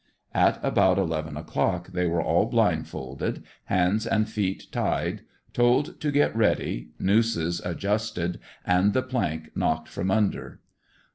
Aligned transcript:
At 0.33 0.59
about 0.63 0.97
eleven 0.97 1.37
o'clock 1.37 1.91
thj 1.91 2.09
were 2.09 2.23
all 2.23 2.47
blindfolded, 2.47 3.43
hands 3.65 4.07
and 4.07 4.27
feet 4.27 4.63
tied, 4.71 5.21
told 5.53 5.99
to 6.01 6.11
get 6.11 6.35
ready, 6.35 6.89
nooses 6.97 7.61
adjusted 7.63 8.39
and 8.65 8.93
the 8.93 9.03
plank 9.03 9.51
knocked 9.55 9.89
from 9.89 10.09
under. 10.09 10.59